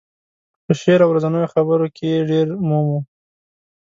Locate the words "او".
1.03-1.09